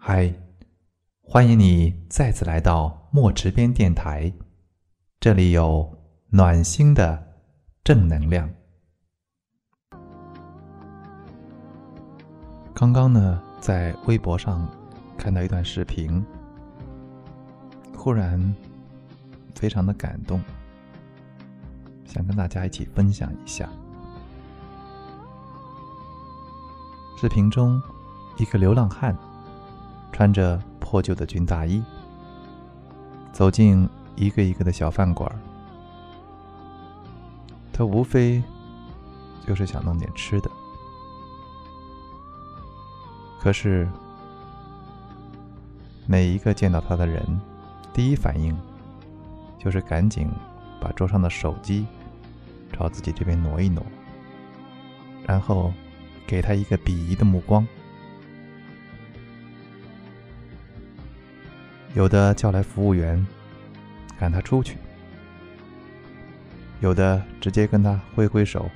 [0.00, 0.32] 嗨，
[1.20, 4.32] 欢迎你再次来到墨池边电台，
[5.18, 5.92] 这里有
[6.30, 7.20] 暖心的
[7.82, 8.48] 正能量。
[12.72, 14.66] 刚刚呢，在微博上
[15.18, 16.24] 看到一段视频，
[17.94, 18.54] 忽然
[19.56, 20.40] 非常的感动，
[22.06, 23.68] 想跟大家一起分享一下。
[27.20, 27.82] 视频中，
[28.38, 29.14] 一个流浪汉
[30.12, 31.82] 穿着破旧的军大衣，
[33.32, 35.30] 走进一个一个的小饭馆。
[37.72, 38.42] 他无非
[39.46, 40.50] 就是想弄点吃的，
[43.40, 43.88] 可是
[46.06, 47.40] 每一个见到他的人，
[47.92, 48.56] 第一反应
[49.58, 50.28] 就是赶紧
[50.80, 51.86] 把桌上的手机
[52.72, 53.84] 朝自己这边挪一挪，
[55.26, 55.72] 然后。
[56.26, 57.66] 给他一个鄙夷的目光，
[61.94, 63.26] 有的叫来服务员，
[64.18, 64.76] 赶他出去；
[66.80, 68.70] 有的直接跟他挥挥手，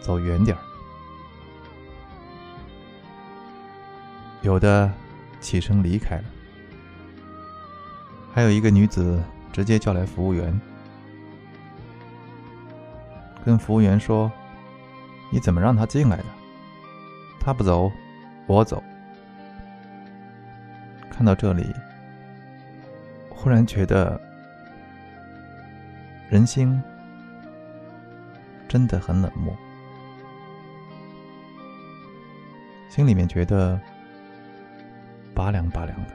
[0.00, 0.62] 走远点儿；
[4.42, 4.92] 有的
[5.40, 6.24] 起身离开了；
[8.34, 10.60] 还有一个女子直接叫来服务员，
[13.44, 14.30] 跟服务员说
[15.30, 16.24] ：“你怎么让他进来的？”
[17.40, 17.90] 他不走，
[18.46, 18.82] 我走。
[21.10, 21.66] 看到这里，
[23.42, 24.20] 忽然觉得
[26.30, 26.80] 人心
[28.68, 29.52] 真的很冷漠，
[32.88, 33.80] 心里面觉得
[35.34, 36.14] 拔凉拔凉的。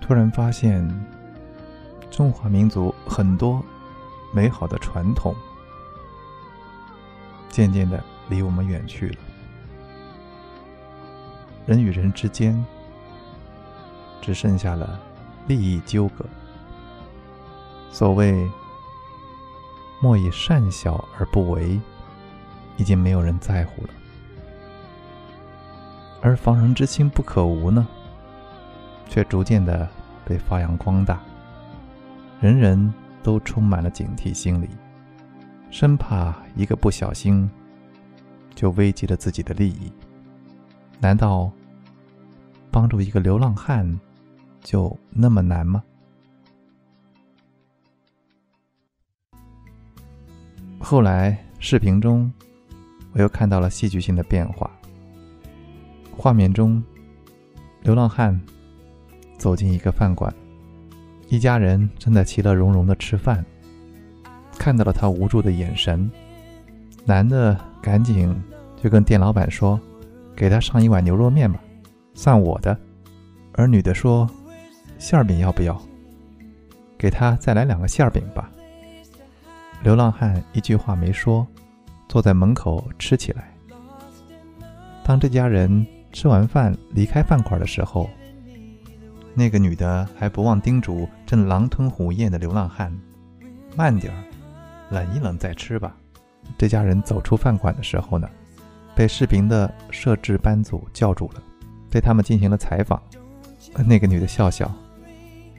[0.00, 0.88] 突然发现，
[2.12, 3.60] 中华民族很多
[4.32, 5.34] 美好的传统。
[7.48, 9.16] 渐渐的离我们远去了，
[11.66, 12.64] 人与人之间
[14.20, 15.00] 只剩下了
[15.46, 16.24] 利益纠葛。
[17.90, 18.50] 所谓
[20.00, 21.80] “莫以善小而不为”，
[22.78, 23.88] 已经没有人在乎了。
[26.20, 27.86] 而“防人之心不可无”呢，
[29.08, 29.88] 却逐渐的
[30.24, 31.20] 被发扬光大，
[32.40, 34.68] 人人都充满了警惕心理。
[35.70, 37.50] 生怕一个不小心，
[38.54, 39.92] 就危及了自己的利益。
[41.02, 41.50] 难道
[42.70, 43.98] 帮助一个流浪汉
[44.60, 45.82] 就那么难吗？
[50.78, 52.32] 后来视频中，
[53.14, 54.70] 我又看到了戏剧性的变化。
[56.16, 56.80] 画面中，
[57.80, 58.40] 流浪汉
[59.36, 60.32] 走进一个饭馆，
[61.28, 63.44] 一家人正在其乐融融的吃饭。
[64.56, 66.08] 看到了他无助的眼神，
[67.04, 68.32] 男的赶紧
[68.80, 69.80] 就跟店老板说
[70.42, 71.60] ：“给他上一碗牛肉面吧，
[72.14, 72.76] 算我的。”
[73.54, 74.28] 而女的说
[74.98, 75.80] ：“馅饼要不要？
[76.98, 78.50] 给他再来两个馅饼吧。”
[79.84, 81.46] 流浪汉一句话没说，
[82.08, 83.54] 坐在门口吃起来。
[85.04, 88.10] 当这家人吃完饭离开饭馆的时候，
[89.34, 92.92] 那个女的还不忘叮嘱正狼吞虎咽的流浪汉
[93.78, 94.24] ：“慢点儿。”
[94.90, 95.96] 冷一冷再吃吧。
[96.58, 98.28] 这家人走出饭馆的时候呢，
[98.94, 101.42] 被视频的摄制班组叫住了，
[101.90, 103.02] 对他们进行了采访。
[103.86, 104.70] 那个女的笑笑，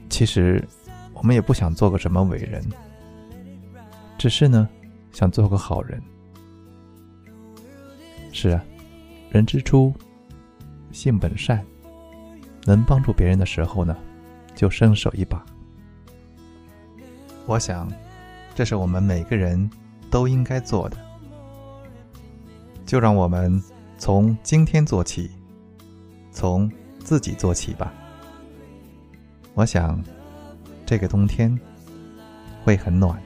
[0.09, 0.63] 其实
[1.13, 2.63] 我们也不想做个什么伟人，
[4.17, 4.67] 只是呢，
[5.11, 6.01] 想做个好人。
[8.31, 8.63] 是啊，
[9.31, 9.94] 人之初，
[10.91, 11.65] 性本善，
[12.65, 13.95] 能帮助别人的时候呢，
[14.55, 15.44] 就伸手一把。
[17.45, 17.91] 我想。
[18.55, 19.67] 这是我们每个人
[20.11, 20.97] 都应该做的，
[22.94, 23.59] 就让我们
[23.98, 25.31] 从今天做起，
[26.31, 27.92] 从自己做起吧。
[29.56, 30.00] 我想，
[30.86, 31.59] 这个冬天
[32.64, 33.20] 会很暖。